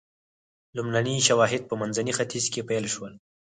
لومړني 0.75 1.15
شواهد 1.27 1.61
په 1.69 1.75
منځني 1.81 2.11
ختیځ 2.17 2.45
کې 2.53 2.61
پیل 2.69 2.85
شول. 2.93 3.13